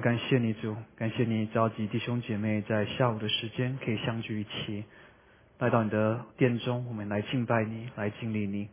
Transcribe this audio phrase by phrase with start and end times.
[0.00, 4.84] 感谢你主，感谢你召集弟兄姐妹在下午的时间可以相聚一起，
[5.58, 8.68] 来到你的殿中，我们来敬拜你，来敬礼你。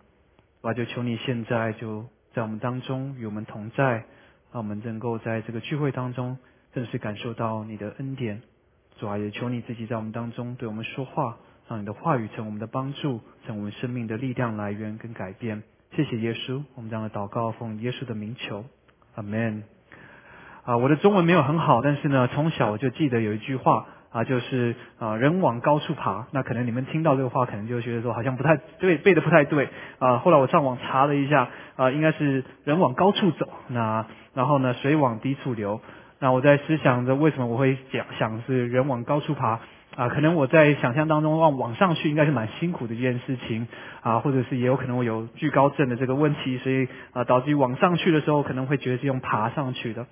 [0.62, 4.04] 主啊，就求你现在就在我们当中与我们同在，
[4.52, 6.38] 让我们能够在这个聚会当中，
[6.74, 8.42] 正式感受到你的恩典。
[9.00, 11.38] 主啊，也求你自己在我们当中对我们说话，
[11.68, 15.64] 让你的话语成我们的帮助，成我们生命的力量来源跟改变。
[15.96, 18.66] 谢谢耶稣，我们这样的祷告奉耶稣的名求，
[19.16, 19.64] 阿门。
[20.66, 26.26] 啊，我的中文没有很好，但是呢，从小我就记得有一句话啊，就是啊，人往高处爬。
[26.32, 30.18] 那可能你们听到这个话，可能就觉得说好像不太对，背的不太对啊。
[30.18, 35.80] 后来我上网查了一下啊，应该是人往高处走，那然后呢，水往低处流。
[36.20, 39.60] 那我在思想着为什么我会讲想是人往高处爬
[39.96, 40.10] 啊？
[40.10, 43.68] 可能我在想象当中往往上去应该是蛮辛苦的一件事情
[44.02, 50.08] 啊，或者是也有可能我有惧高症的这个问题，所以啊，导致于往上去的时候可能会觉得是用爬上去的。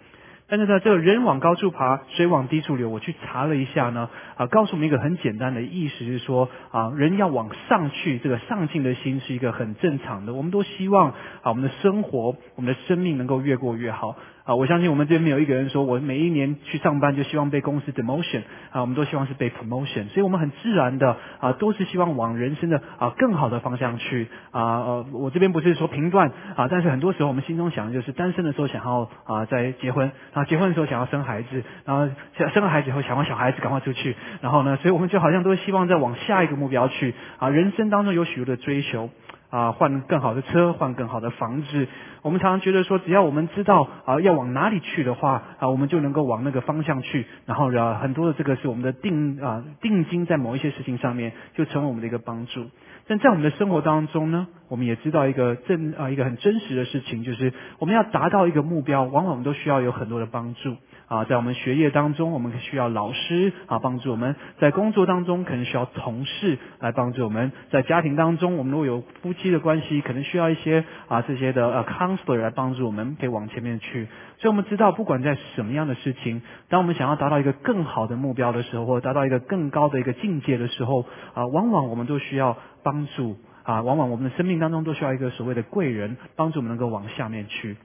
[0.55, 2.87] 但是呢，这个人往高处爬，水往低处流。
[2.87, 10.33] 我去查了一下呢，啊，告诉我们一个很简单的意思就是说，啊，人要往上去，这个上进的心是一个很正常的。
[10.35, 14.15] 我们都希望啊，我们的生活，我们的生命能够越过越好。
[14.45, 18.41] 啊，我相信我们这边没有一个人说我每一年去上班就希望被公司 demotion
[18.71, 24.61] 啊，我们都希望是被 promotion，所以我们很自然的啊，都是希望往人生的啊更好的方向去啊。
[24.61, 32.09] 呃，我这边不是说评断啊，但是很多时候我们心中想的就是单身的时候想要啊再结婚，啊结婚的时候想要生孩子，然后
[32.53, 37.47] 生了孩子以后想要小孩子赶快出去，然后呢，所以我们就好像都希望在往下一个目标去啊。
[37.49, 39.09] 人生当中有许多的追求
[39.53, 41.87] 啊，换更好的车，换更好的房子。
[42.23, 47.27] 我们常常觉得说，只要我们知道啊要往哪里去的话啊，我们就能够往那个方向去。
[47.45, 52.65] 然后啊，很多的这个是我们的定啊定金在某一些事情上面，就成为我们的一个帮助。
[53.07, 60.77] 但在我们的生活当中呢，我们也知道一个真啊一个很真实的事情，就是我们要达到一个目标，往往我们都需要有很多的帮助。
[61.05, 74.07] 啊，在我们学业当中，我们需要老师啊帮助我们；在工作当中，可能需要同事来帮助我们；在家庭当中，我们如果有夫妻的关系，可能需要一些啊这些的呃 counselor 来帮助我们，可以往前面去。
[74.43, 87.77] 所以我们知道，不管在什么样的事情，当我们想要达到一个更好的目标的时候，或者达到一个更高的一个境界的时候，啊，往往我们都需要帮助啊，往往我们的生命当中都需要一个所谓的贵人帮助我们能够往下面去。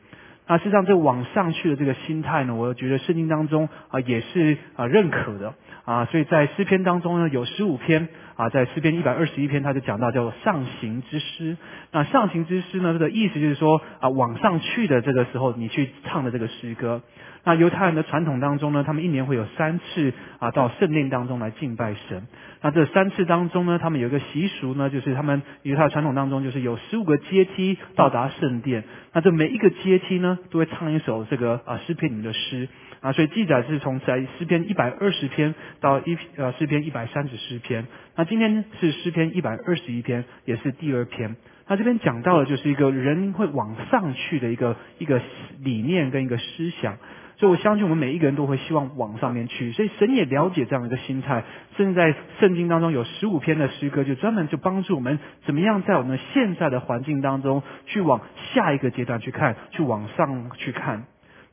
[0.48, 5.54] 那事实上，这往上去的这个心态呢，我觉得圣经当中啊也是啊认可的
[5.88, 11.56] 啊，所以在诗篇当中呢有十五篇啊，在诗篇一百二十一篇他就讲到叫做上行之诗。
[11.92, 17.00] 那上行之诗呢，这个意思就是说啊往上去的这个时候，你去唱的这个诗歌。
[17.44, 22.26] 那犹太人的传统当中呢，他们一年会有三次啊到圣殿当中来敬拜神。
[22.60, 28.84] 那这三次当中呢，他们有一个习俗呢，就是他们犹太传统当中就是有十五个阶梯到达圣殿。
[29.14, 32.68] 那这每一个阶梯呢，都会唱一首这个啊诗篇里的诗
[33.00, 37.86] 啊，所以记载是从在诗篇一百二十篇到一呃诗篇一百三十诗篇。
[38.16, 41.36] 那今天是诗篇一百二十一篇，也是第二篇。
[41.68, 45.20] 那这边讲到的就是一个人会往上去的一个一个
[45.62, 46.96] 理念跟一个思想。
[47.36, 51.44] 所以我相信我们每一个人都会希望往上面去，所以神也了解这样一个心态，
[51.76, 58.22] 甚至在圣经当中有十五篇的诗歌，就专门就帮助我们怎么样在我们现在的环境当中去往
[58.52, 61.04] 下一个阶段去看，去往上去看。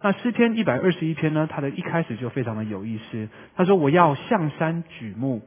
[0.05, 5.41] 那诗篇一百二十一篇呢，它的一开始就非常的有意思，他说我要向山举目。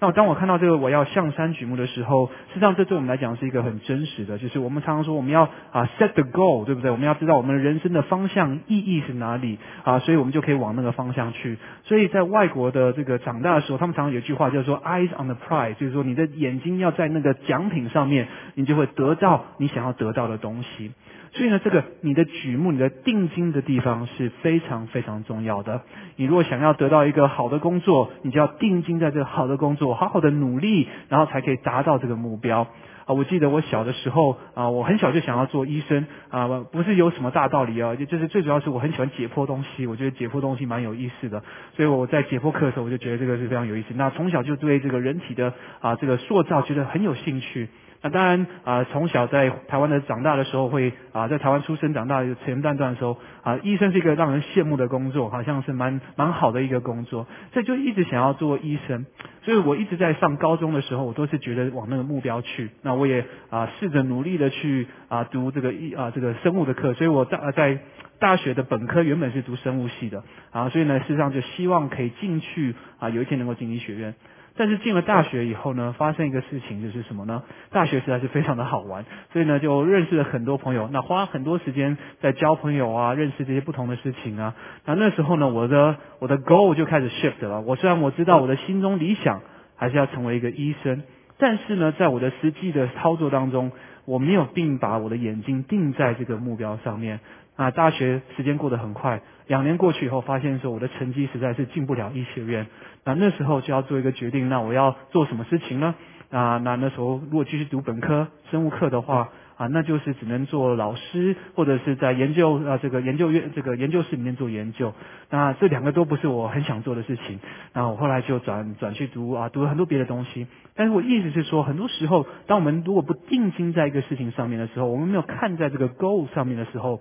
[0.00, 6.90] 那当我看到这个我要向山举目的时候，实际上这对我们来讲是一个很真实的，就是我们常常说我们要啊 set the goal，对不对？
[6.90, 11.56] 我们要知道我们人生的方向意义是哪里啊，所以我们就可以往那个方向去。
[11.84, 20.90] 所以在外国的这个长大的时候，他们常常有一句话叫做 eyes on the prize，就是说你的眼睛要在那个奖品上面，你就会得到你想要得到的东西。
[21.32, 25.82] 所以呢，这个你的举目、你的定睛的地方是非常非常重要的。
[26.16, 32.66] 你如果想要得到一个好的工作，你就要定睛在这个好的工作，好好的努力，然后才可以达到这个目标。
[33.06, 41.42] 啊，我记得我小的时候啊，我很小就想要做医生啊，不是有什么大道理啊，就就是最主要是我很喜欢解剖东西，我觉得解剖东西蛮有意思的，
[41.74, 43.94] 所以我在解剖课的时候，我就觉得这个是非常有意思。
[43.94, 47.68] 那从小就对这个人体的啊这个塑造觉得很有兴趣。
[48.02, 59.04] 那当然啊，从小在台湾的长大的时候，会啊在台湾出生长大前半段的时候啊，医生是一个让人羡慕的工作，好像是蛮蛮好的一个工作，所以就一直想要做医生。
[59.42, 62.70] 所以我一直在上高中的时候，我都是觉得往那个目标去。
[62.82, 67.78] 那我也啊试着努力的去啊读这个医啊这个生物的课，所以我在在
[68.18, 74.14] 大学的本科原本是读生物系的啊，所以呢事实上就希望可以进去啊有一天能够进医学院。
[74.56, 77.42] 但是进了大学以后呢，发生一个事情就是什么呢？
[77.70, 84.54] 大学实在是非常的好玩，所以呢就认识了很多朋友，那花很多时间在交朋友啊，认识这些不同的事情啊。
[84.84, 87.60] 那那时候呢，我的我的 goal 就开始 shift 了。
[87.62, 89.40] 我虽然我知道我的心中理想
[89.76, 91.02] 还是要成为一个医生，
[91.38, 93.72] 但是呢，在我的实际的操作当中，
[94.04, 97.20] 我没有并把我的眼睛定在这个目标上面。
[97.56, 99.20] 啊，大学时间过得很快，
[99.50, 102.68] 两年过去以后，发现说我的成绩实在是进不了医学院。
[103.04, 105.96] 那那时候就要做一个决定，那我要做什么事情呢？
[106.30, 114.94] 啊，那那时候如果继续读本科生物课的话，啊，那就是只能做老师或者是在研究啊这个研究院这个研究室里面做研究。
[115.30, 117.40] 那这两个都不是我很想做的事情。
[117.72, 120.46] 那我后来就转转去读啊，读了很多别的东西。
[120.76, 127.00] 但是我意思是说，很多时候，当我们如果不定睛在一个事情上面的时候，我们没有看在这个 goal 上面的时候。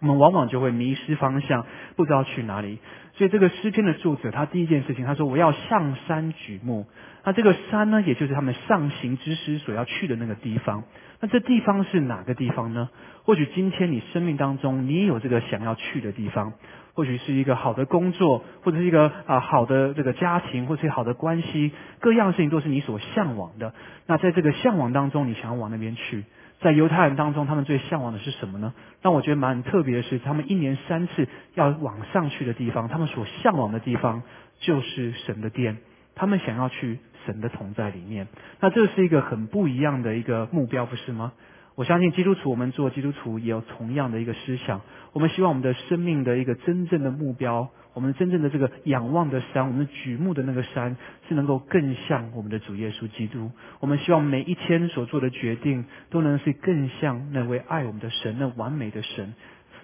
[0.00, 1.64] 我们往往就会迷失方向，
[1.96, 2.78] 不知道去哪里。
[3.14, 6.86] 所以这个诗篇的作者，他第一件事情，他说我要向山举目。
[7.24, 10.84] 那这个山呢，也就是他们上行之师所要去的那个地方。
[11.20, 12.90] 那这地方是哪个地方呢？
[13.24, 16.52] 或许今天你生命当中，你也有这个想要去的地方。
[16.94, 23.74] 或许是一个好的工作，或者是一个啊好的这个家庭，或者是好的关系，各样事情都是你所向往的。
[24.06, 26.24] 那在这个向往当中，你想要往那边去。
[26.60, 28.72] 在犹太人当中，他们最向往的是什么呢？
[29.02, 34.22] 让我觉得蛮特别的是，他们一年三次要往上去的地方，他们所向往的地方
[34.60, 35.76] 就是神的殿，
[36.14, 38.26] 他们想要去神的同在里面。
[38.60, 41.32] 那这是一个很不一样的一个目标，不是吗？
[41.76, 44.80] 我相信基督徒，我们做基督徒也有同样的一个思想。
[45.12, 50.96] 我们希望我们的生命的一个真正的目标，我们真正的这个仰望的山，我们举目的那个山，
[51.28, 53.50] 是能够更像我们的主耶稣基督。
[53.80, 59.34] 我们希望每一天所做的决定，都能是更像那位爱我们的神，那完美的神。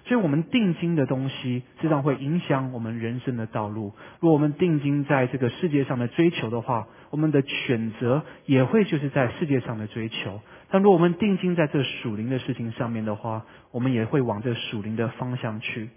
[0.05, 3.93] 所以，我们定睛的东西，实际上会影响我们人生的道路。
[4.19, 10.41] 如果我们定睛在这个世界上的追求的话，我们的选择也会就是在世界上的追求。
[10.73, 15.91] 但如果我们定睛在这属灵的事情上面的话，我们也会往这属灵的方向去。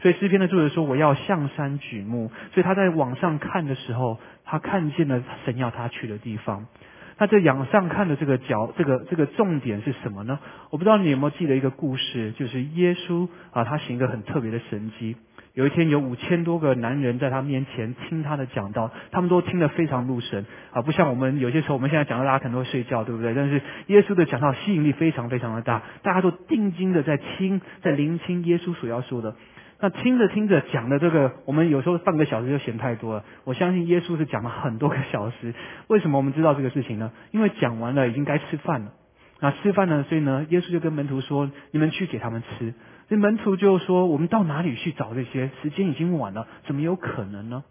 [0.00, 6.66] 所以诗篇的作者说：“我要向山举目。”所以他在往上看的时候，他看见了神要他去的地方。
[7.18, 10.38] 那这仰上看的这个角，这个这个重点是什么呢？
[10.70, 15.14] 我不知道你有没有记得一个故事，就是耶稣啊，他行一个很特别的神迹。
[15.54, 23.34] 有一天，有五千多个男人在他面前听他的讲道，他们都听得非常入神啊，不像我们有些时候，我们现在讲到大家可能会睡觉，对不对？
[23.34, 29.36] 但是耶稣的讲道吸引力非常非常的大，大家都定睛的在听，在聆听耶稣所要说的。
[29.78, 33.24] 那听着听着讲的这个，我们有时候半个小时就嫌太多了。
[33.44, 35.52] 我相信耶稣是讲了很多个小时。
[35.88, 37.10] 为什么我们知道这个事情呢？
[37.32, 38.92] 因为讲完了，已经该吃饭了。
[39.40, 40.04] 那吃饭呢？
[40.08, 42.72] 所以呢，耶稣就跟门徒说：“你们去给他们吃。”
[43.12, 45.50] 那门徒就说：“我们到哪里去找这些？
[45.60, 47.62] 时间已经晚了，怎么有可能呢？”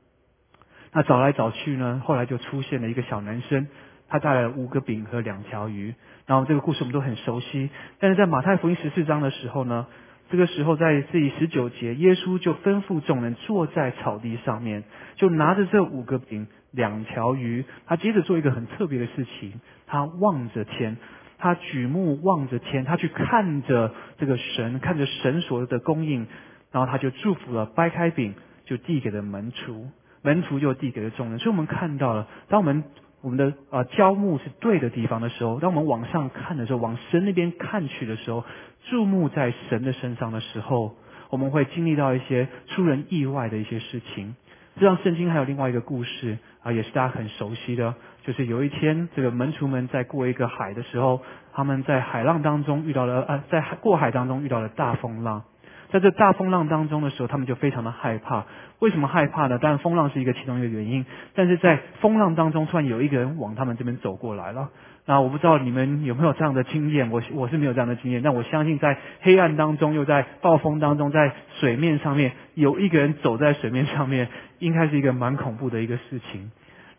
[0.93, 3.67] 那找来找去呢，后来就出现了一个小男生，
[4.07, 5.95] 他带了五个饼和两条鱼。
[6.27, 7.71] 然后这个故事我们都很熟悉。
[7.97, 9.87] 但是在马太福音十四章的时候呢，
[10.29, 14.83] 这个时候在这十九节，耶稣就吩咐众人坐在草地上面，
[15.15, 20.97] 就拿着这五个饼、两条鱼，他接着做一个很特别的事情，他望着天。
[21.41, 26.27] 他举目望着天，他去看着这个神，看着神所的供应，
[26.71, 28.35] 然后他就祝福了，掰开饼
[28.65, 29.89] 就递给了门徒，
[30.21, 31.39] 门徒就递给了众人。
[31.39, 32.83] 所以我们看到了，当我们
[33.21, 38.45] 我们的呃焦目是对的地方的时候，当我们往上看的时候，往神那边看去的时候，
[38.89, 40.95] 注目在神的身上的时候，
[41.31, 44.35] 我们会经历到一些出人意外的一些事情。
[44.79, 47.93] 这样圣经还有另外一个故事啊，也是大家很熟悉的。
[48.23, 51.21] 就是有一天，这个门徒们在过一个海的时候，
[51.53, 55.43] 他们在海浪当中遇到了呃，在过海当中遇到了大风浪，
[55.89, 58.45] 在这大风浪当中的时候，他们就非常的害怕。
[58.79, 59.59] 为什么害怕呢？
[59.59, 64.69] 当然风浪是一个其中一个原因，但是在风浪当中，突然有一个人往他们这边走过来了。
[65.07, 68.21] 那我不知道你们有没有这样的经验，我我是没有这样的经验。
[68.21, 74.27] 但我相信在黑暗当中，又在暴风当中，在水面上面有一个人走在水面上面，
[74.59, 76.51] 应该是一个蛮恐怖的一个事情。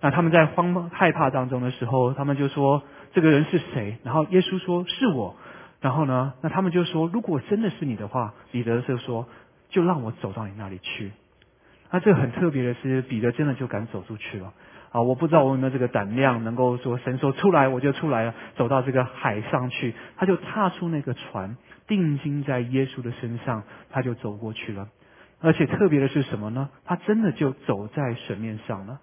[0.03, 2.83] 那他们在慌害怕当中的时候，他们就说
[3.15, 3.97] 这个人是谁？
[4.03, 5.37] 然后耶稣说是我。
[5.81, 9.27] 然后呢，那他们就说如果真的是你的话，彼得就说
[9.71, 11.13] 就让我走到你那里去。
[11.91, 14.53] 那这很特别的是，彼得真的就敢走出去了。
[14.91, 21.57] 啊，我不知道我有没有这个胆量，能够说神说出来我就出来了，走到这个海上去，他就踏出那个船，
[21.87, 24.89] 定睛在耶稣的身上，他就走过去了。
[25.41, 26.71] 而且特别的是什么呢？
[26.85, 29.01] 他真的就走在水面上了。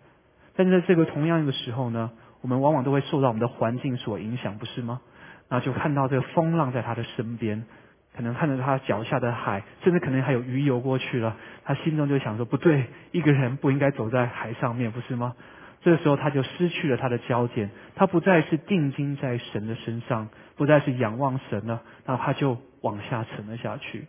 [0.60, 2.12] 但是在这个同样的时候呢，
[2.42, 5.00] 我们往往都会受到我们的环境所影响，不是吗？
[5.48, 7.64] 那就看到这个风浪在他的身边。
[8.14, 15.34] 可能看着他脚下的海，甚至可能还有鱼游过去了，他心中就想说：不对，一个人不应该走在海上面，不是吗？
[15.82, 24.08] 这个时候他就失去了他的焦点，他不再是定睛在神的身上，不再是仰望神了，那他就往下沉了下去。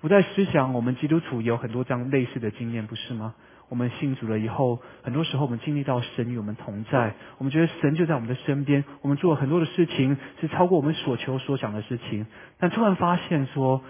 [0.00, 3.34] 我在思想，我们基督徒有很多这样类似的经验，不是吗？
[3.72, 12.26] 我们信主了以后，很多时候我们经历到神与我们同在，我们觉得神就在我们的身边，我们做很多的事情是超过我们所求所想的事情，
[12.58, 13.80] 但突然发现说，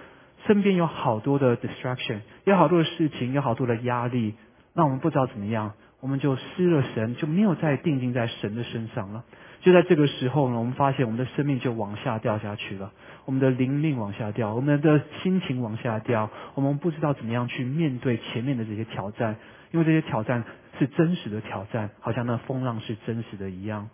[0.47, 4.35] 身边有好多的 distraction，有好多的事情，有好多的压力，
[4.73, 9.25] 让我们不知道怎么样，我们就失了神，就没有再定睛在神的身上了。
[9.62, 12.93] 就在这个时候呢，我们发现我们的生命就往下掉下去了，
[13.25, 19.35] 我们的灵命往下掉，我们的心情往下掉，我们不知道怎么样去面对前面的这些挑战。
[19.73, 20.45] 因为这些挑战
[20.79, 23.91] 是真实的挑战，好像那风浪是真实的一样。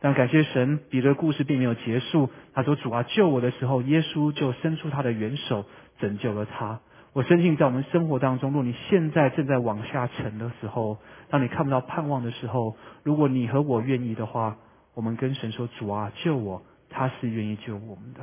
[0.00, 2.30] 但感谢神，彼得的故事并没有结束。
[2.54, 5.64] 他说：“主啊，救我的时候，耶稣就伸出他的援手，
[5.98, 6.80] 拯救了他。”
[7.14, 10.98] 我深信，在我们生活当中，若你现在正在往下沉的时候，
[11.30, 14.58] 当你看不到盼望的时候，如果你和我愿意的话，
[14.94, 18.20] 我们跟神说：“主啊，救我！”他是愿意救我们的。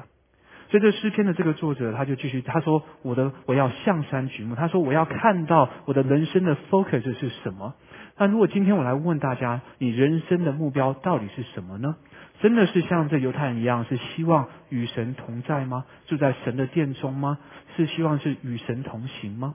[0.73, 7.75] 所以这诗篇的这个作者，他就继续他说：“我的我要向山举目。”他说：“我要看到我的人生的 focus 是什么？”
[8.17, 11.95] 那如果今天我来问大家，你人生的目标到底是什么呢？
[12.41, 15.85] 真的是像这犹太人一样，是希望与神同在吗？
[16.07, 17.37] 住在神的殿中吗？
[17.77, 19.53] 是希望是与神同行吗？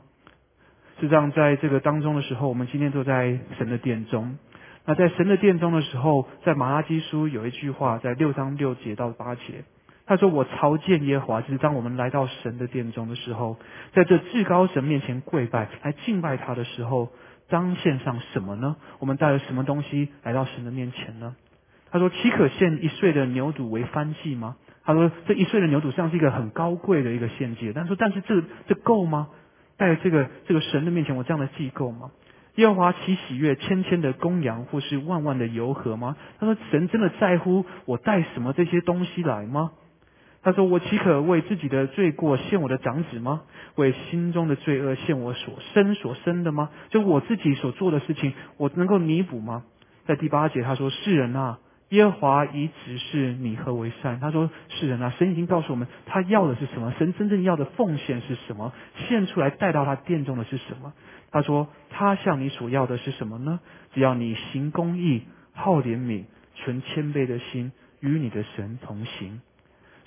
[1.01, 4.39] 实际上，在这个当中的时候，我们今天都在神的殿中。
[4.85, 9.65] 那在神的殿中的时候，在马拉基书有一句话，在六章六节到八节。
[10.09, 13.59] 他说：“我朝见耶和华，就是当我们来到神的殿中的时候，
[13.93, 17.11] 在这至高神面前跪拜、来敬拜他的时候，
[17.51, 18.77] 当献上什么呢？
[19.01, 21.37] 我们带了什么东西来到神的面前呢？”
[21.93, 29.29] 他说：“岂可献一岁的牛犊为翻祭吗？”他说：“这一岁的牛犊像是一个很高贵的一个献祭。”但是，但是这这够吗？
[29.77, 32.11] 带这个这个神的面前，我这样的祭够吗？
[32.55, 36.17] 耶和华岂喜悦千千的公羊，或是万万的油和吗？
[36.41, 39.73] 他说：“神真的在乎我带什么这些东西来吗？”
[40.49, 43.43] 他说：“我岂可为自己的罪过献我的长子吗？
[43.75, 46.71] 为心中的罪恶献我所生所生的吗？
[46.89, 49.65] 就我自己所做的事情，我能够弥补吗？”
[50.09, 51.59] 在第八节他说：“世人啊，
[51.91, 56.95] 耶和华已指示你何为善。”他说：“世人啊，神已经告诉我们，他要的是什么？
[56.99, 58.73] 神真正要的奉献是什么？
[59.07, 60.95] 献出来带到他殿中的是什么？”
[61.31, 63.61] 他说：“他向你所要的是什么呢？
[63.93, 66.25] 只要你行公义、好怜悯、
[66.55, 69.43] 存谦卑的心，与你的神同行。”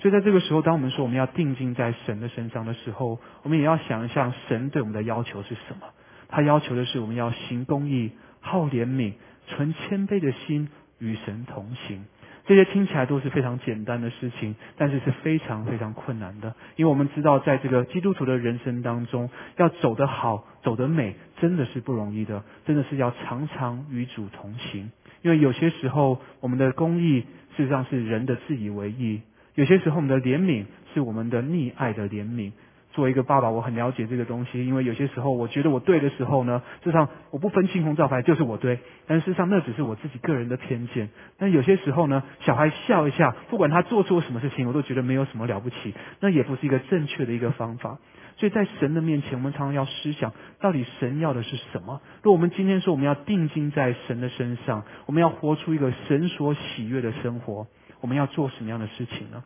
[0.02, 5.86] 所以在这个时候，当我们说我们要定睛在神的身上的时候，我们也要想一想神对我们的要求是什么。
[6.28, 9.12] 他要求的是我们要行公义、好怜悯、
[9.46, 10.68] 存谦卑的心，
[10.98, 12.04] 与神同行。
[12.46, 16.56] 这些听起来都是非常简单的事情，但是是非常非常困难的。
[16.74, 22.42] 因为我们知道，在这个基督徒的人生当中，要走得好、走得美，真的是不容易的。
[22.66, 24.90] 真的是要常常与主同行。
[25.22, 27.20] 因为有些时候，我们的公义
[27.56, 29.20] 事实上是人的自以为意。
[29.54, 32.52] 有些时候，我们的怜悯是我们的溺爱的怜悯。
[32.92, 41.08] 作为一个爸爸，我很了解这个东西，因为有些时候我觉得我对的时候呢，事实上我不分青红皂白就是我对，但事实上那只是我自己个人的偏见。
[41.38, 47.98] 但有些时候呢，小孩笑一下，不管他做错什么事情，我都觉得没有什么了不起，那也不是一个正确的一个方法。
[48.36, 52.02] 所以在神的面前，我们常常要思想，到底神要的是什么？
[52.22, 57.66] 如果我们今天说我们要定睛在神的身上，我们要活出一个神所喜悦的生活。
[58.02, 59.42] 我们要做什么样的事情呢？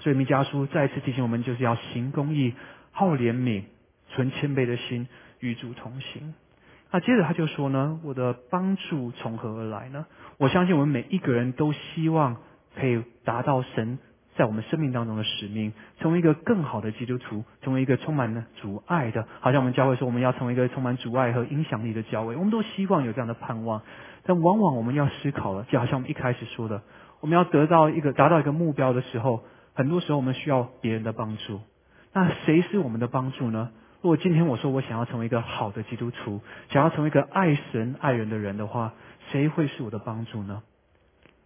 [0.00, 2.54] 所以弥迦书再一次提醒我们，就是要行公义、
[2.92, 3.64] 好怜悯、
[4.10, 5.08] 存谦卑的心，
[5.40, 6.34] 与主同行。
[6.92, 10.06] 那接着他就说呢：“我的帮助从何而来呢？”
[10.38, 12.36] 我相信我们每一个人都希望
[12.78, 13.98] 可以达到神
[14.36, 19.26] 在我们生命当中的使命，成为一个更好的基督徒，成为一个充满了主爱的。
[19.40, 23.80] 好像我们教会说，我们要成为一个充满主爱和影响力的教会，我们都希望有这样的盼望。
[24.24, 26.82] 但往往我们要思考了，就好像我们一开始说的。
[27.26, 29.42] 我们要得到一个达到一个目标的时候，
[29.74, 31.60] 很多时候我们需要别人的帮助。
[32.12, 33.70] 那谁是我们的帮助呢？
[34.00, 36.40] 如果今天我说我想要成为一个好的基督徒，
[36.70, 38.94] 想要成为一个爱神爱人的人的话，
[39.32, 40.62] 谁会是我的帮助呢？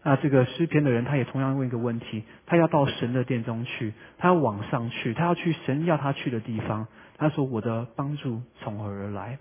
[0.03, 6.89] 那这个诗篇的人他也同样问一个问题：他要到神的殿中去，他要往上去，他要去神要他去的地方。
[7.17, 9.39] 他说：“我的帮助从何而来？”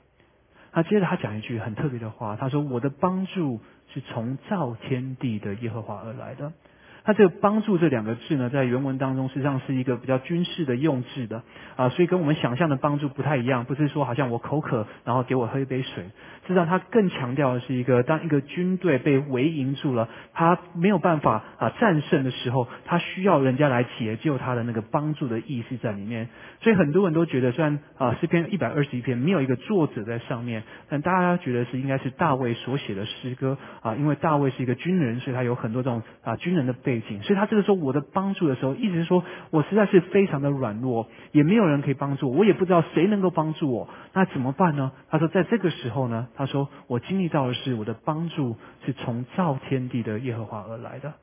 [0.73, 3.59] 那接着他讲一句很特别的话，他说：“我的帮助
[3.93, 6.53] 是从造天地的耶和华而来的。”
[7.03, 11.43] 他这个“帮助”这两个字呢，在原文当中实际上是一个比较军事的用字的
[11.75, 13.65] 啊，所以跟我们想象的帮助不太一样。
[13.65, 16.03] 不是说好像我口渴，然后给我喝一杯水。
[16.47, 26.29] 实际上，他更强调的是一个，当一个军队被围营住了，他没有办法啊战胜的时候，他需要人家来解救他的那个帮助的意思在里面。
[26.61, 37.21] 所以很多人都觉得，虽然啊诗篇一百二十一篇没有一个作者在上面，但大家觉得是应该是大卫所写的诗歌啊，因为大卫是一个军人，所以他有很多这种啊军人的背景。
[37.21, 44.91] 所以他这个时候我的帮助的时候，意思是说我实在是非常的软弱，也没有人可以帮助我，我也不知道谁能够帮助我，那怎么办呢？
[45.09, 46.27] 他说在这个时候呢。
[46.35, 48.55] 他说：“我经历到的是，我的帮助
[48.85, 51.13] 是从造天地的耶和华而来的。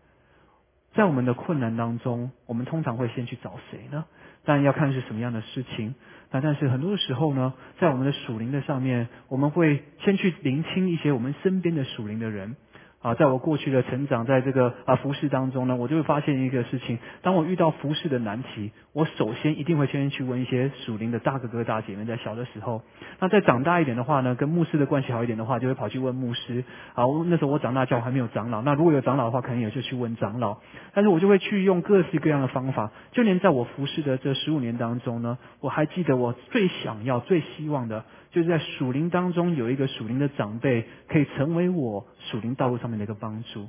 [0.94, 4.04] 在我们的困难当中，我们通常会先去找谁呢？
[4.44, 5.94] 当然要看是什么样的事情。
[6.30, 12.56] 那但是很多的时候呢，在我们的属灵的上面，我们会先去聆听一些我们身边的属灵的人。”
[13.06, 22.04] 啊，在我过去的成长，在这个啊服饰当中呢，我就会发现一个事情：当我遇到服饰的难题，我首先一定会先去问一些属灵的大哥哥大姐妹。
[22.04, 22.82] 在小的时候，
[23.20, 26.64] 那再长大一点的话呢，跟牧师的关系好一点的话，就会跑去问牧师。
[26.94, 30.56] 啊，那时候我长大教还没有长老，那如果有长老的话，可能也就去问长老。
[30.92, 32.90] 但是我就会去用各式各样的方法。
[33.12, 38.04] 就连在我服侍的这十五年当中呢，我还记得我最想要、最希望的。
[38.37, 43.66] 就是在属灵当中有一个属灵的长辈，可以成为我属灵道路上面的一个帮助。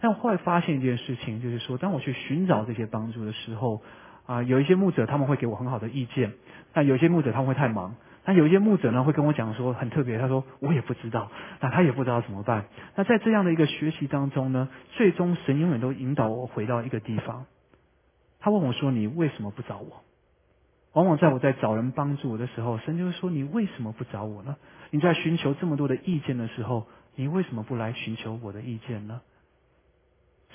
[0.00, 3.82] 但我后来发现一件事情，就是说，当我去寻找这些帮助的时候，
[4.24, 6.32] 啊，有一些牧者他们会给我很好的意见，
[6.72, 7.94] 但有一些牧者他们会太忙，
[8.24, 11.30] 那有一些牧者呢会跟我讲说很特别，他说我也不知道，
[11.60, 12.64] 那他也不知道怎么办。
[12.94, 17.44] 那在这样的一个学习当中呢，最终神永远都引导我回到一个地方。
[18.40, 20.04] 他问我说：“你为什么不找我？”
[20.96, 24.56] 往往在我在找人帮助我的时候，神就会说：“你为什么不找我呢？
[24.90, 26.86] 你在寻求这么多的意见的时候，
[27.16, 29.20] 你为什么不来寻求我的意见呢？”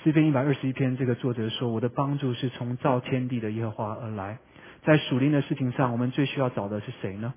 [0.02, 4.38] 诗篇一百二十一篇，这个作者说：“我的帮助是从造天地的耶和华而来。”
[4.82, 7.34] 在属灵的事情上，我们最需要找的是谁呢？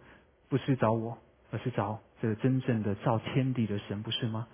[0.50, 1.19] 不是找我，
[1.51, 4.47] 而是找这个真正的造天地的神，不是吗？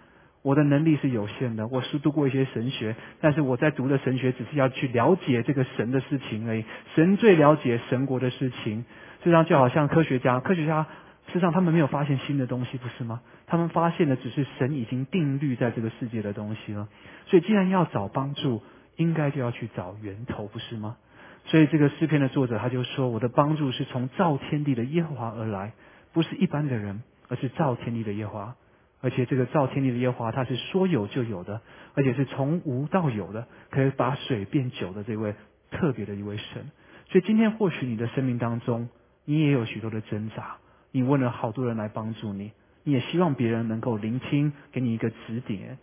[0.43, 6.65] 我的能力是有限的，我是读过一些神学，但是我在读的神学只是要去了解这个神的事情而已。
[6.95, 8.85] 神最了解神国的事情，
[9.19, 10.87] 实际上就好像科学家，科学家
[11.27, 13.21] 实际上他们没有发现新的东西，不是吗？
[13.45, 16.87] 他们发现的只是神已经定律在这个世界的东西了。
[17.27, 18.63] 所以，既然要找帮助，
[18.95, 20.97] 应该就要去找源头，不是吗？
[21.45, 25.73] 所以，这个诗篇的作者他就说：“我的帮助是从造天地的耶和华而来，
[26.13, 28.55] 不是一般的人，而是造天地的耶和华。”
[29.01, 31.61] 而且这个造天地的耶和华，他是说有就有的，
[31.95, 35.35] 而且是从无到有的，可以把水变酒的这位
[35.71, 36.71] 特别的一位神。
[37.09, 38.89] 所以今天或许你的生命当中，
[39.25, 40.57] 你也有许多的挣扎，
[40.91, 42.51] 你问了好多人来帮助你，
[42.83, 45.77] 你也希望别人能够聆听，给你一个指点。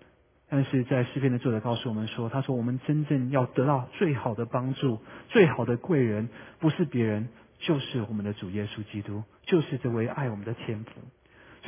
[0.49, 7.29] 但是在诗篇的作者告诉我们说，他说我们真正要得到最好的帮助、最好的贵人，不是别人，
[7.59, 10.91] 就是我们的主耶稣基督，就是这位爱我们的天父。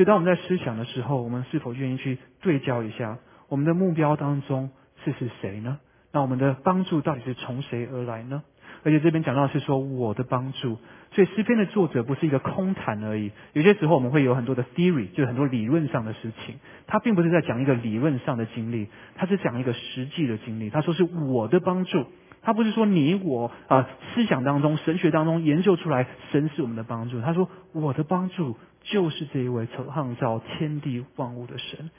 [0.01, 3.19] 所以，当我们在思想的时候，我们是否愿意去对焦一下
[3.51, 4.71] 我们的目标当中
[5.05, 5.79] 是是谁呢？
[6.11, 8.43] 那我们的帮助到底是从谁而来呢？
[8.83, 10.79] 而且这边讲到是说我的帮助，
[11.13, 13.31] 所以诗篇的作者不是一个空谈而已。
[13.53, 16.55] 有些时候我们会有很多的 theory，就是很多理论上的事情，
[16.87, 20.71] 他并不是在讲一个理论上的经历，他是讲一个实际的经历。
[20.71, 22.07] 他说是我的帮助。
[22.43, 27.21] 他不是说你我啊思想当中、神学当中研究出来神是我们的帮助。
[27.21, 28.57] 他说我的帮助
[28.91, 31.91] 就是这一位创造天地万物的神。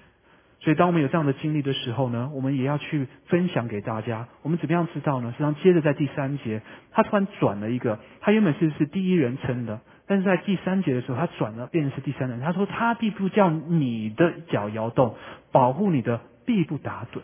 [0.64, 4.28] 所以当我们有这样的经历的时候呢，我们也要去分享给大家。
[4.44, 5.32] 我们怎么样知道呢？
[5.32, 12.40] 实际上接着在第三节，他突然转了一个，他原本是是第一人称的，但是在第三节的时候，他转了变成是第三人。
[12.42, 15.16] 他说他必不叫你的脚摇动，
[15.52, 17.22] 保护你的必不打盹。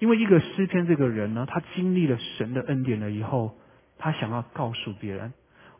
[0.00, 3.54] 因为一个诗篇这个人呢，他经历了神的恩典了以后，
[3.96, 5.32] 他想要告诉别人。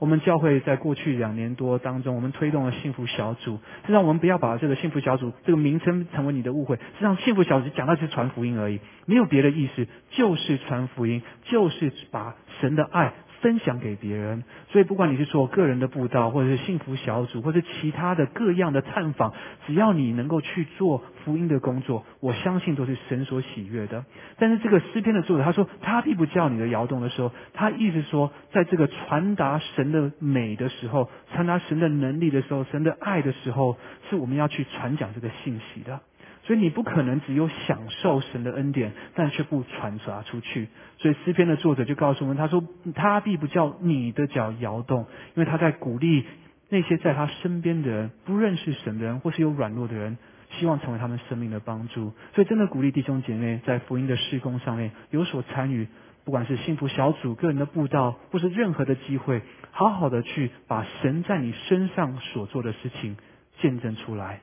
[0.03, 13.13] 我们教会在过去两年多当中，我们推动了幸福小组，实际上我们不要把这个幸福小组这个名称成为你的误会，实际上幸福小组讲到是传福音而已，没有别的意思，就是传福音，就是把神的爱。
[13.43, 19.35] 分享给别人，所以不管你是做个人的布道，或者是幸福小组，或者其他的各样的探访，
[19.67, 24.05] 只要你能够去做福音的工作，我相信都是神所喜悦的。
[24.39, 33.77] 但是这个诗篇的作者他说，他并不叫你的摇动的时候，他意思说，在这个传达神的美的时候，传达神的能力的时候，神的爱的时候，
[34.09, 36.01] 是我们要去传讲这个信息的。
[36.45, 40.69] 所以你不可能只有享受神的恩典，但却不传达出去。
[40.99, 46.25] 所以诗篇的作者就告诉我们，他说他必不叫你的脚摇动，因为他在鼓励
[46.69, 50.19] 那些在他身边的人，不认识神的人，或是有软弱的人，
[50.51, 52.13] 希望成为他们生命的帮助。
[52.35, 55.87] 所以，真的鼓励弟兄姐妹在福音的施工上面有所参与，
[56.25, 63.17] 不管是幸福小组、个人的布道，或是任何的机会，好好的去把神在你身上所做的事情
[63.61, 64.41] 见证出来。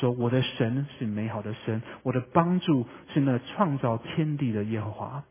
[0.00, 5.24] 说我的神是美好的神，我的帮助是那创造天地的耶和华。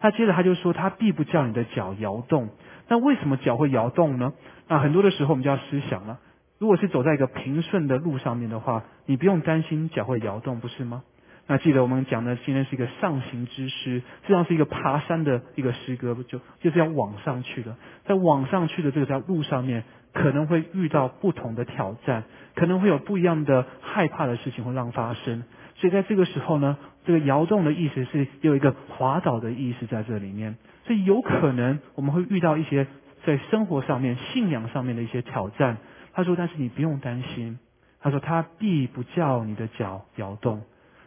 [0.00, 2.48] 他接着他就说，他必不叫你的脚摇动。
[2.88, 4.32] 那为什么脚会摇动呢？
[4.68, 6.18] 那很多的时候我们就要思想了。
[6.58, 11.02] 如果是走在一个平顺的路上面的话，你不用担心脚会摇动，不是吗？
[11.46, 17.76] 那记得我们讲的今天是一个上行之诗，实际上是一个爬山的一个诗歌，就就是要往上去的。
[18.06, 22.24] 在往上去的这个条路上面，可能会遇到不同的挑战，
[22.54, 25.42] 可能会有不一样的害怕的事情会让发生。
[25.76, 30.56] 所以在这个时候呢，这个摇动的意思是有一个滑倒的意思在这里面。
[30.86, 32.86] 所以有可能我们会遇到一些
[33.26, 35.78] 在生活上面、信仰上面的一些挑战。
[36.12, 37.58] 他说：“但是你不用担心。”
[38.00, 40.62] 他说：“他必不叫你的脚摇动。”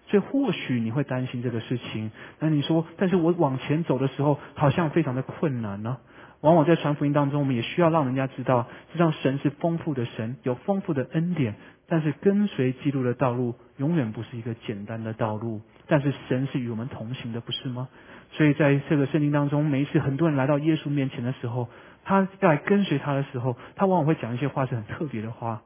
[0.09, 2.11] 所以或许你会担心这个事情。
[2.39, 5.97] 那你说：“但是我往前走的时候，好像非常的困难呢。”
[6.41, 11.55] 往往在传福音当中，我们也需要让人家知道，实际上神是丰富的神，有丰富的恩典。
[11.89, 15.61] 但是跟随基督的道路，永远不是一个简单的道路。
[15.87, 17.87] 但是神是与我们同行的，不是吗？
[18.31, 21.69] 所以在这个圣经当中，每一次很多人来到耶稣面前的时候，
[22.03, 25.61] 他要来跟随他的时候，他往往会讲一些话是很特别的话。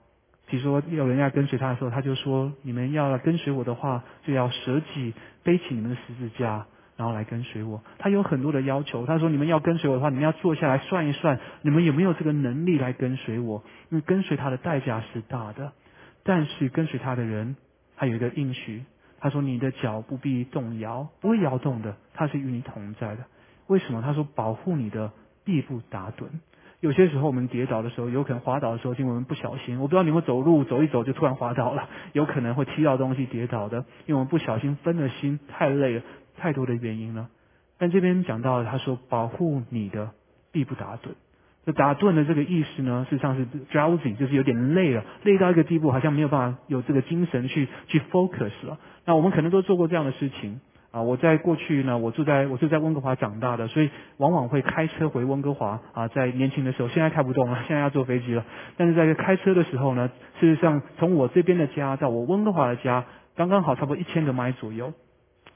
[0.46, 6.68] 比如说，有人要跟随他的时候，他就说：“你们要跟随我的话，就要舍己，背起你们的十字架。”
[7.02, 9.08] 然后来跟随我，他有很多的要求。
[9.08, 13.64] 他说：“你们要跟随我的话，你们要坐下来算一算，你们有没有这个能力来跟随我？
[13.90, 15.72] 因为跟随他的代价是大的。
[16.22, 17.56] 但是跟随他的人，
[17.96, 18.84] 他有一个应许。
[19.20, 21.96] 他说：你的脚不必动摇，不会摇动的。
[22.14, 23.24] 他是与你同在的。
[23.66, 24.04] 为什么？
[24.04, 25.12] 他说：保护你的
[25.44, 26.28] 必不打盹。
[26.82, 29.80] 有些时候我们跌倒的时候，有可能滑倒的时候，因为我们不小心。
[29.80, 36.04] 我不知道你们走路走一走就突然滑倒了，有可能会踢到东西跌倒的，因为我们不小心分了心，太累了。”
[36.42, 37.30] 太多的原因了，
[37.78, 40.10] 但这边讲到他说保护你的
[40.52, 41.12] 必不打盹。
[41.64, 48.80] 这打盹的这个意思呢，事实上是 drowsy，就是有点累了，累到一个地步，好像没有办法有这个精神去去 focus 了。
[49.06, 50.60] 那我们可能都做过这样的事情
[50.92, 51.04] 啊。
[51.04, 56.08] 我在过去呢，我住在我是在温哥华长大的，所以往往会开车回温哥华啊。
[56.08, 58.44] 在年轻的时候，现在开不动了， 现在要坐飞机了。
[58.76, 64.94] 但是在开车的时候呢，事实上从我这边的家到我温哥华的家，刚刚好差不多一千个迈左右。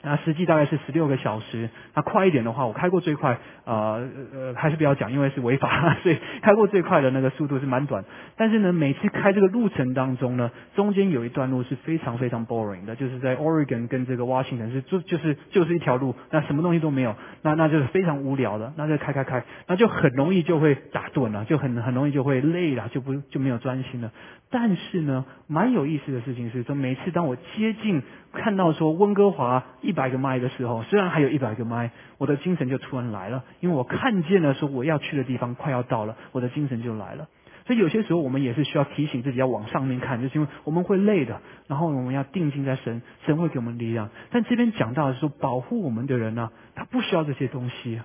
[0.06, 1.70] 那实际大概是十六个小时。
[1.96, 8.06] 那快一点的话，我开过最快，呃呃，还是不要讲，因为是违法， 所以开过最快的那个速度是蛮短。
[8.38, 18.72] 但是呢，每次开这个路程当中呢，中间有一段路是非常非常 boring 的，就是在 Oregon 跟这个 Washington 是就就是就是一条路，那什么东西都没有，那那就是非常无聊的。
[18.78, 24.12] 那就开开开，那就很容易就会打盹了，就很很容易就会累了，就不就没有专心了。
[24.52, 28.04] 但是呢，蛮有意思的事情是，说每次当我接近。
[28.36, 37.28] 看到说温哥华一百个麦的时候，虽然还有一百个麦，我的精神就突然来了，因为我看见了说我要去的地方快要到了，我的精神就来了。
[37.66, 44.12] 所以有些时候我们也是需要提醒自己要往上面看，就是因为我们会累的，然后我们要定睛在神，神会给我们力量。
[44.30, 48.00] 但这边讲到的是说，保护我们的人呢，他不需要这些东西，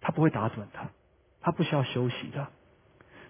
[0.00, 0.90] 他不会打盹的，
[1.40, 2.46] 他不需要休息的。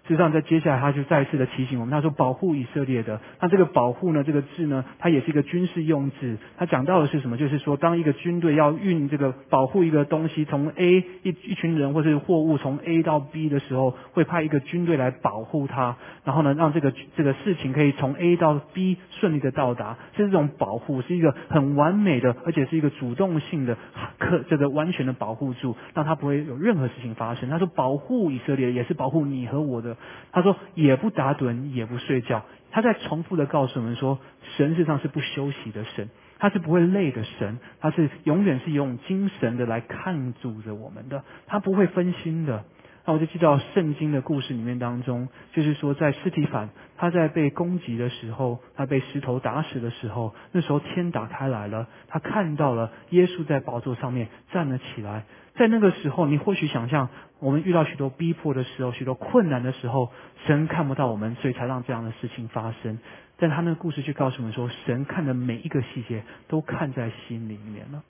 [0.07, 3.19] 实际上，在接下来他就再次的提醒我们，他说保护以色列的。
[3.41, 6.37] 那这个保护呢，这个字呢，它也是一个军事用字。
[6.57, 7.35] 他讲到的是什么？
[7.35, 19.97] 就是说，当一个军队要运这个保护一个东西从 A 一一群人或是货物从 A 到 B 的时候，会派一个军队来保护它，然后呢，让这个这个事情可以从 A 到 B 顺利的到达。
[20.15, 23.77] 是这种保护是一个很完美的，而且是一个主动性的，
[24.19, 27.49] 可这个完全的保护住，让他不会有任何事情发生。
[27.49, 29.96] 他说保护以色列也是保护你和我的。
[30.31, 32.43] 他说也不打盹，也不睡觉。
[32.69, 34.19] 他在重复的告诉我们说，
[34.55, 42.65] 神实际上是不休息的神，他是不会累的神，他是永远是用精神的来看住着我们的，他不会分心的。
[43.05, 55.23] 那我就记到圣经的故事里面当中，就是说在尸体反他在被攻击的时候，他被石头打死的时候，那时候天打开来了，他看到了耶稣在宝座上面站了起来。
[55.57, 60.11] 在那个时候，你或许想象，我们遇到许多逼迫的时候，许多困难的时候，
[60.45, 62.99] 神看不到我们，所以才让这样的事情发生。
[63.37, 68.03] 但他那个故事却告诉我们说，神看的每一个细节都看在心里面了。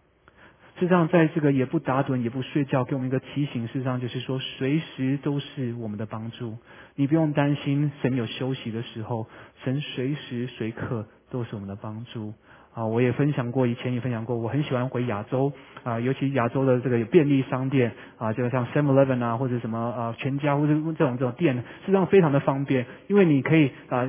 [0.80, 6.58] 事实上，在这个也不打盹也不睡觉，给我们一个提醒，事实上就是说，随时都是我们的帮助。
[6.96, 9.28] 你不用担心神有休息的时候，
[9.64, 12.34] 神随时随刻都是我们的帮助。
[12.78, 15.52] 啊，我也分享过，以前也分享过，我很喜欢回亚洲
[15.84, 24.08] 啊，尤其亚洲的这个有便利商店啊，就像 Seven Eleven 啊，或者什么啊全家或者这种这种店，实际上非常的方便，因为你可以啊。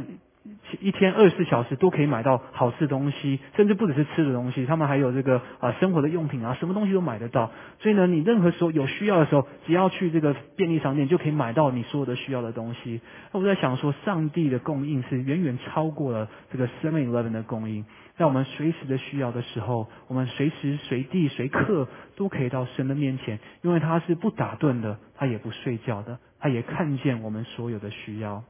[0.80, 7.50] 一天二十四小时都可以买到好吃的东西，甚至不只是吃的东西，他们还有这个啊生活的用品啊，什么东西都买得到。
[7.80, 13.00] 所以呢，你任何时候有需要的时候，只要去这个便利商店就可以买到你所有的需要的东西。
[13.32, 17.84] 那我在想说，上帝的供应是远远超过了这个 Seven Eleven 的供应，
[18.16, 28.42] 在我们随时的需要的时候，我们随时随地随刻都可以到神的面前，因为他是不打盹的，他也不睡觉的，他也看见我们所有的需要。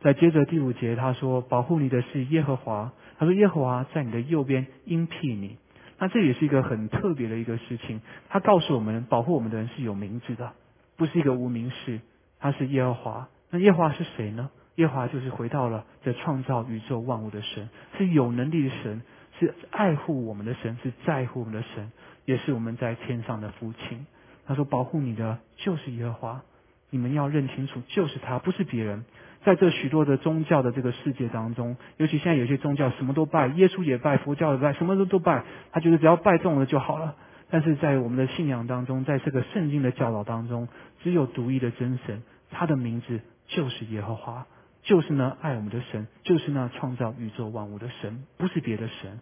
[0.00, 5.58] 再接着第五节，他说：“保护你的是耶和华。”他说：“耶和华在你的右边，应庇你。”
[5.98, 8.00] 那这也是一个很特别的一个事情。
[8.30, 10.52] 他告诉我们，保护我们的人是有名字的，
[10.96, 12.00] 不是一个无名氏。
[12.38, 13.28] 他是耶和华。
[13.50, 14.48] 那耶和华是谁呢？
[14.76, 19.02] 耶和华就是回到了这创造宇宙万物的神，是有能力的神，
[19.38, 21.92] 是爱护我们的神，是在乎我们的神，
[22.24, 24.06] 也是我们在天上的父亲。
[24.46, 26.42] 他说：“保护你的就是耶和华。
[26.88, 29.04] 你们要认清楚，就是他，不是别人。”
[29.44, 37.16] 在这许多的宗教的这个世界当中，尤其现在有些宗教什么都拜，耶稣也拜，佛教也拜，什么都都拜，他觉得只要拜中了就好了。
[37.48, 40.68] 但是在我们的信仰当中，在这个圣经的教导当中，
[41.02, 44.46] 只有独一的真神，他的名字就是耶和华，
[44.82, 49.20] 就是那爱我们的神，就是那创造宇宙万物的神，不是别的神。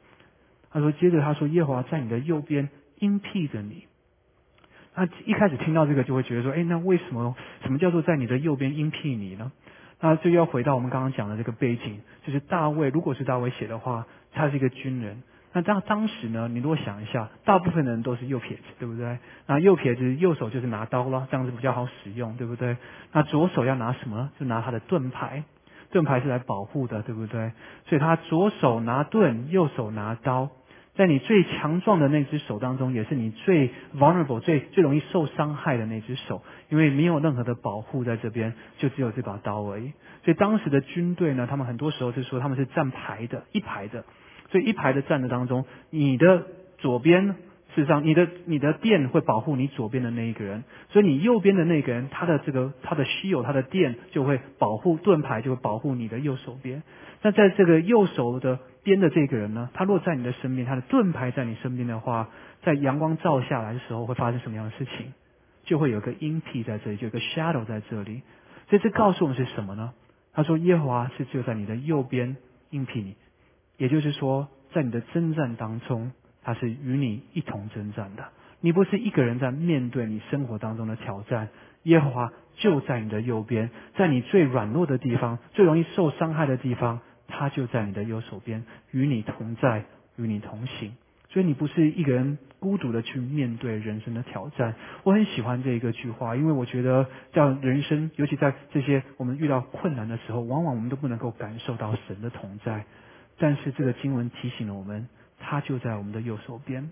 [0.71, 3.85] 他说，接着他说，耶和华在你的右边，应庇着你。
[4.95, 9.53] 那一开始听到这个，就会觉得说，哎，那为什么什么叫做在你的右边应庇你呢？
[10.01, 15.23] 那就要回到我们刚刚讲的这个背景，就是大卫，如果是大卫写的话，他是一个军人。
[15.53, 19.19] 那当当时呢，你如果想一下，大部分的人都是右撇子，对不对？
[19.47, 22.77] 那右撇子右手就是拿刀了，这样子比较好使用，对不对？
[23.13, 24.31] 那左手要拿什么？
[24.39, 25.45] 就拿他的盾牌，
[25.91, 27.53] 盾牌是来保护的，对不对？
[27.87, 30.51] 所以他左手拿盾，右手拿刀。
[30.95, 39.93] 在你最强壮的那只手当中，也是你最 vulnerable、最最容易受伤害的那只手，因为没有任何的保护在这边，就只有这把刀而已。
[40.25, 44.05] 所以当时的军队呢，他们很多时候是说他们是站排的，一排的。
[44.51, 46.47] 所以一排的站的当中，你的
[46.79, 47.27] 左边
[47.75, 56.83] 事实上，你的你的电会保护你左边的那一个人，所以你右边的那个人，他的这个他的虚有他的电就会保护盾牌，就会保护你的右手边。
[57.23, 58.59] 那在这个右手的。
[58.85, 62.31] 边的这个人呢，他落在你的身边，他的盾牌在你身边的话，
[62.63, 65.13] 在阳光照下来的时候，会发生什么样的事情？
[65.69, 68.23] 就会有个阴蔽在这里，就有个 shadow 在这里。
[68.69, 69.93] 所以这告诉我们是什么呢？
[70.33, 72.37] 他说耶和华是就在你的右边
[72.71, 73.15] 阴蔽你，
[73.77, 78.25] 也就是说，在你的征战当中，他是与你一同征战的。
[78.61, 81.51] 你不是一个人在面对你生活当中的挑战，
[81.83, 87.01] 耶和华就在你的右边，在你最软弱的地方、最容易受伤害的地方。
[87.31, 89.85] 他就在你的右手边，与你同在，
[90.17, 90.95] 与你同行。
[91.29, 94.75] 所以你不是一个人孤独的去面对人生的挑战。
[95.05, 102.85] 我很喜欢这一个句话，因为我觉得，在人生，尤其在这些我们遇到困难的时候，往往我们都不能够感受到神的同在。
[103.39, 106.83] 但是这个经文提醒了我们，他就在我们的右手边。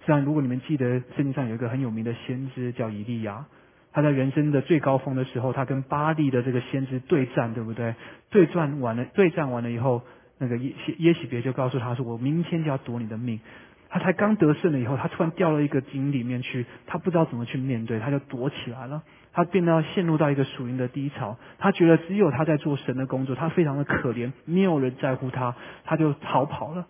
[0.00, 3.46] 实际上，如果你们记得，圣经上有一个很有名的先知叫以利亚。
[3.90, 7.94] 他在人生的最高峰的时候，他跟巴利的这个先知对战，对不对？
[8.30, 10.02] 对战完了，对战完了以后，
[10.38, 13.40] 那个耶耶喜别就告诉他说：“我明天就要夺你的命。”
[13.90, 19.02] 他才刚得胜了以后，他突然掉了一个井里面去，他不知道怎么去面对，他就躲起来了。
[19.32, 26.86] 他变得陷入到一个属灵的低潮，他觉得只有他在做神的工作，他非常的可怜，没有人在乎他，他就逃跑了。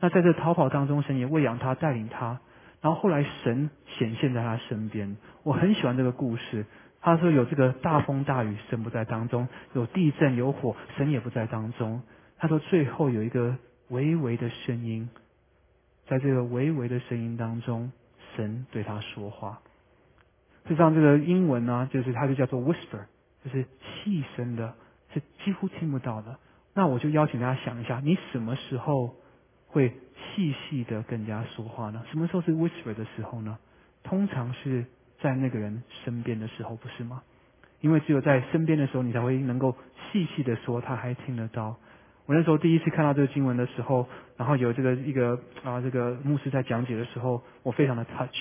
[0.00, 2.40] 那在这逃跑当中，神也喂养他，带领他。
[2.80, 6.64] 然后后来神显现在他身边，我很喜欢这个故事。
[7.02, 12.02] 他说有这个大风大雨，神不在当中；有地震有火，神也不在当中。
[12.38, 13.56] 他说最后有一个
[13.88, 15.10] 微微的声音，
[16.10, 17.92] 在这个微微的声音当中，
[18.34, 19.60] 神对他说话。
[20.64, 23.06] 事实上这个英文呢，就是它就叫做 whisper，
[23.44, 24.74] 就是细声的，
[25.14, 26.36] 是几乎听不到的。
[26.74, 29.14] 那我就邀请大家想一下，你什么时候？
[29.72, 32.04] 会细细的跟人家说话呢？
[32.10, 33.56] 什么时候是 whisper 的时候呢？
[34.02, 34.84] 通常是
[35.20, 37.22] 在那个人身边的时候，不是吗？
[37.80, 39.76] 因为只有在身边的时候，你才会能够
[40.10, 41.76] 细细的说，他还听得到。
[42.30, 48.36] 我那时候第一次看到这个经文的时候，然后有这个一个啊，这个牧师在讲解的时候，我非常的 touch，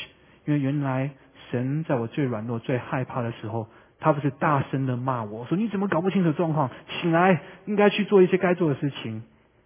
[0.45, 1.09] 因为原来
[1.49, 3.67] 神在我最软弱、最害怕的时候，
[3.99, 6.69] 他不是大声的骂我说：“你怎么搞不清楚状况？
[7.01, 9.23] 醒来，应该去做一些该做的事情。”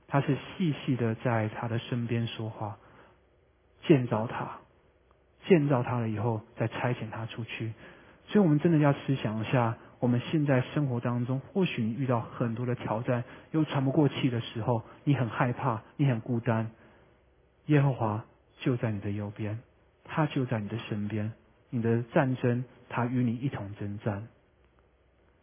[0.07, 2.77] 他是细细的在他的身边说话，
[3.86, 4.51] 建造他，
[5.49, 7.73] 建造他了以后再差遣他出去。
[8.27, 16.71] 所以，我们真的要思想一下，我们现在生活当中，或许你遇到很多的挑战，又喘不过气的时候，你很害怕，你很孤单。
[17.67, 18.25] 耶和华
[18.59, 19.59] 就在你的右边，
[20.03, 21.31] 他就在你的身边，
[21.69, 24.27] 你的战争他与你一同征战。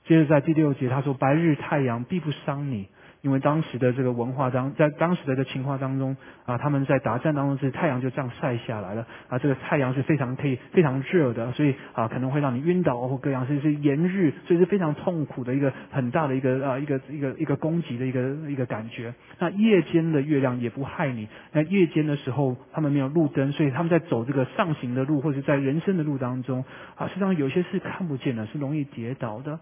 [0.04, 2.90] 接着在第六节他说：“白日太阳必不伤你。”
[3.22, 19.12] 因为当时的这个文化当，在当时的这情况当中啊，他们在打战当中是太阳就这样晒下来了啊，这个太阳是非常可以非常热的，所以啊可能会让你晕倒或各样，所以是炎日，所以是非常痛苦的一个很大的一个啊一个一个一个攻击的一个一个感觉。
[19.38, 26.64] 那夜间的月亮也不害你，那夜间的时候他们没有路灯，所以他们在走这个上行的路或者在人生的路当中
[26.96, 29.60] 啊，实际上有些是看不见的，是容易跌倒的。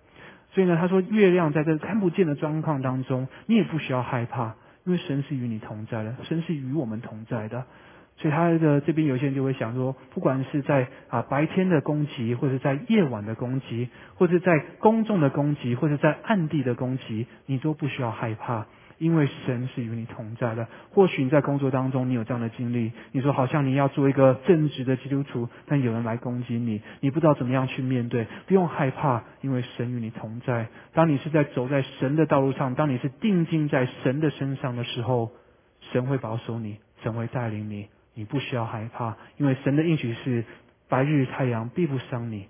[0.51, 7.65] 所以呢，他说月亮在这看不见的状况当中，你也不需要害怕，因为神是与你同在的，神是与我们同在的。
[8.17, 18.67] 所以他的这边有些人就会想说，不管是在啊白天的攻击，或者在夜晚的攻击，或者在公众的攻击，或者在暗地的攻击，你都不需要害怕。
[18.99, 30.67] 因为神是与你同在的，或许你在工作当中你有这样的经历，你说好像你要做一个正直的基督徒，但有人来攻击你，你不知道怎么样去面对，不用害怕，因为神与你同在。
[30.93, 35.31] 当你是在走在神的道路上，当你是定睛在神的身上的时候，
[35.93, 40.45] 神会保守你，神会带领你，你不需要害怕，因为神的应许是
[40.89, 42.49] 白日太阳必不伤你，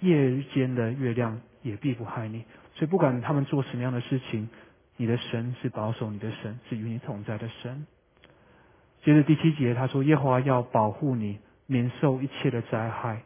[0.00, 2.44] 夜间的月亮也必不害你。
[2.74, 4.48] 所以不管他们做什么样的事情。
[5.00, 7.86] 你的神是保守你的神，是与你同在的神。
[9.02, 13.22] 接着第七节，他说：“耶和华要保护你，免受一切的灾害。”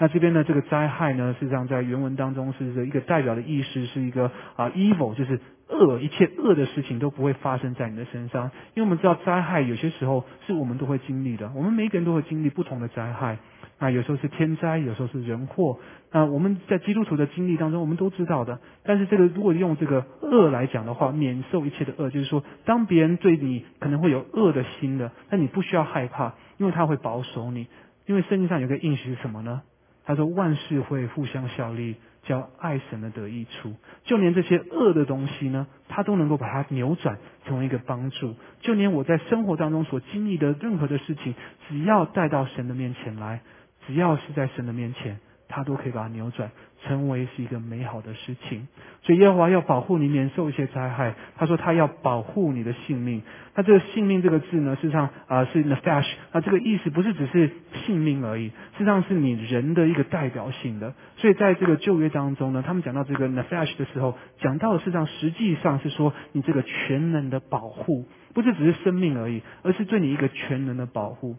[0.00, 5.38] 那这边呢，这个灾害呢，实际上在原文当中是一个代表的意思，是一个啊，evil，就是
[5.68, 8.50] 恶，一切恶的事情都不会发生在你的身上。
[8.72, 13.36] 因为我们知道灾害有些时候是我们都会经历的，我们每个人都会经历不同的灾害。
[13.78, 15.78] 啊，有时候是天灾，有时候是人祸。
[16.10, 18.60] 啊我们在基督徒的经历当中，我们都知道的。
[18.84, 27.66] 但是这个如果用这个恶来讲的话，免受一切的恶，就是说，当别人对你可能会有恶的心的，那你不需要害怕，因为他会保守你。
[28.06, 29.62] 因为圣经上有个应许是什么呢？
[30.06, 33.74] 他说万事会互相效力，叫爱神的得益处。
[34.04, 38.36] 就连这些恶的东西呢，他都能够把它扭转成为一个帮助。
[38.60, 41.34] 就连我在生活当中所经历的任何的事情，
[41.68, 43.40] 只要带到神的面前来。
[43.86, 45.18] 只要是在神的面前，
[45.48, 46.50] 他都可以把它扭转，
[46.84, 48.66] 成为是一个美好的事情。
[49.02, 51.14] 所以耶和华要保护你免受一些灾害。
[51.36, 53.22] 他说他要保护你的性命。
[53.54, 57.50] 那这个性命这个字呢，事实上啊是 nefesh，那这个意思不是只是
[57.84, 60.94] 性命而已，事实上是你人的一个代表性的。
[61.18, 71.36] 所以在这个旧约当中呢，他们讲到这个 nefesh 的时候，讲到的事实上实际上是说你这个全能的保护，不是只是生命而已，而是对你一个全能的保护。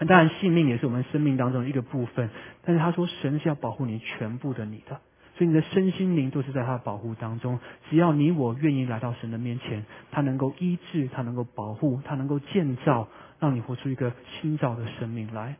[0.00, 2.28] 那当然，性命也是我们生命当中的一个部分。
[2.64, 5.00] 但是他说，神是要保护你全部的你的，
[5.36, 7.60] 所以你的身心灵都是在他的保护当中。
[7.88, 15.56] 只要你我愿意来到神的面前，他能够医治，他能够保护，他能够建造，让你活出一个新造的生命来。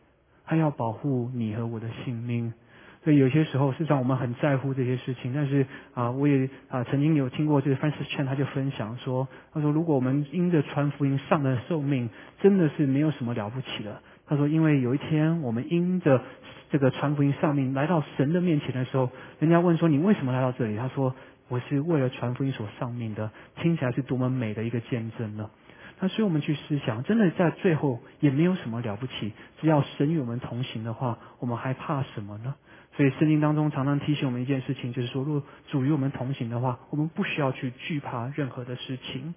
[0.46, 2.52] 他要保护你和我的性命。
[3.04, 5.32] 所以有些时候，事实上我们很在乎这些事情。
[5.34, 12.08] 但是啊，我也啊曾经有听过这个 Francis Chan，他就分享说，他说如果我们因着传福音上的寿命，
[12.40, 14.00] 真的是没有什么了不起的。
[14.26, 16.22] 他说：“因为有一天，我们因着
[16.70, 21.14] 这个传福音上命来到神的面前的时候，人家问说：‘你为什么来到这里？’他说
[21.48, 25.50] ：‘我是为了传福音所上命的。’听起来是多么美的一个见证呢？
[26.00, 29.32] 那所以我们去思想，真的在最后也没有什么了不起。
[29.60, 32.54] 只要神与我们同行的话，我们还怕什么呢？
[32.96, 39.34] 所以圣经当中常常提醒我们一件事情，就是说，若主与我们同行的话，我们不需要去惧怕任何的事情。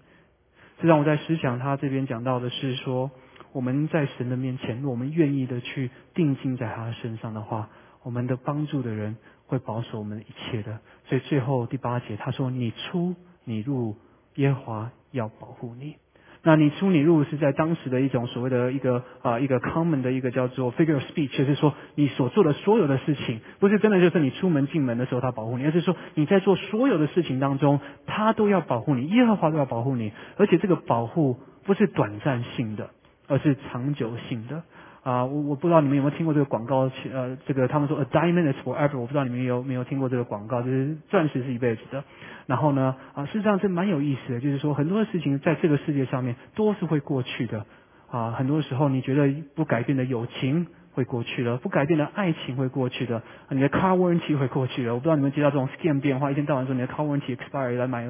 [0.80, 3.12] 这让我在思想他这边讲到的是说。”
[3.52, 7.70] 我们在神的面前，我们愿意的去定睛在他身上的话，
[8.04, 10.80] 我们的帮助的人会保守我们一切的。
[11.06, 13.96] 所以最后第八节他说：“你出你入，
[14.36, 15.96] 耶和华要保护你。”
[16.44, 32.92] 那你出你入是在当时的一种所谓的一个啊一个 common 的一个叫做 figure of speech，就是说你所做的所有的事情，不是真的就是你出门进门的时候他保护你，而是说你在做所有的事情当中，他都要保护你，耶和华都要保护你，而且这个保护不是短暂性的。
[33.28, 34.64] 而是长久性的
[35.04, 35.26] 啊！
[35.26, 42.04] 我我不知道你们有没有听过这个广告，呃，这个他们说 “a diamond is forever”，我不知道你们有没有听过这个广告，就是钻石是一辈子的。
[42.46, 47.66] 然后呢，啊，事实上是蛮有意思的，就是说很多的事情在这个世界上面都是会过去的
[48.10, 48.32] 啊。
[48.32, 54.94] 很多时候你觉得不改变的友情会过去了，不改变的爱情会过去的，你的 car warranty 会过去了。
[54.94, 58.08] 我不知道你们接到这种 scam 电话，一天到晚说你的 car warranty expire 来买，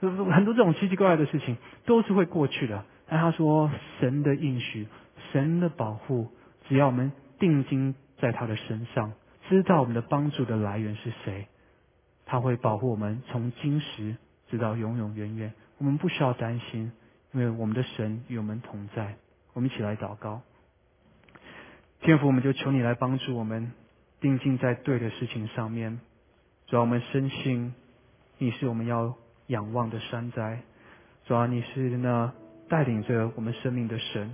[0.00, 2.84] 很多这种奇奇怪怪的事情都是会过去的。
[3.08, 4.86] 但他说，神的应许，
[5.32, 6.28] 神的保护，
[6.68, 9.12] 只要我们定睛在他的身上，
[9.48, 11.48] 知道我们的帮助的来源是谁，
[12.26, 14.16] 他会保护我们从今时
[14.50, 15.54] 直到永永远远。
[15.78, 16.92] 我们不需要担心，
[17.32, 19.16] 因为我们的神与我们同在。
[19.54, 20.42] 我们一起来祷告。
[22.00, 23.72] 天父，我们就求你来帮助我们，
[24.20, 26.00] 定睛在对的事情上面。
[26.66, 27.74] 主要我们深信
[28.36, 29.14] 你是我们要
[29.46, 30.60] 仰望的山寨，
[31.24, 32.32] 主要你是那
[32.68, 34.32] 带领着我们生命的神。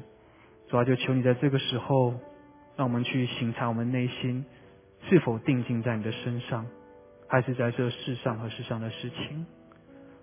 [0.69, 2.15] 主要就求你在这个时候，
[2.77, 4.45] 让我们去省察我们内心
[5.09, 6.67] 是否定睛在你的身上，
[7.29, 9.47] 还是在这世上和世上的事情。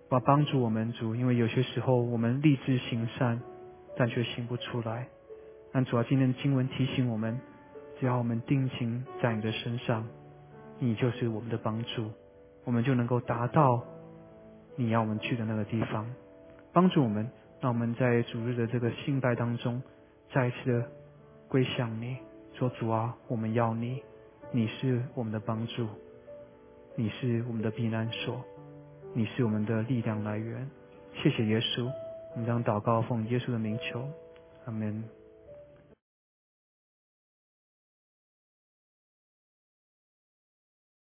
[0.09, 3.41] 把帮助我们主，因为有些时候我们立志行善，
[3.95, 5.07] 但却行不出来。
[5.71, 7.39] 但主要今天的经文提醒我们，
[7.97, 10.05] 只要我们定睛在你的身上，
[10.79, 12.11] 你就是我们的帮助，
[12.65, 13.81] 我们就能够达到
[14.75, 16.05] 你要我们去的那个地方。
[16.73, 17.29] 帮助我们，
[17.61, 19.81] 让我们在主日的这个信拜当中，
[20.33, 20.91] 再一次的
[21.47, 22.17] 归向你，
[22.53, 24.01] 说主啊，我们要你，
[24.51, 25.87] 你是我们的帮助，
[26.95, 28.43] 你是我们的避难所。
[29.13, 30.69] 你是我们的力量来源，
[31.21, 31.85] 谢谢耶稣。
[32.33, 34.07] 我们将祷告奉耶稣的名求，
[34.65, 35.03] 阿门。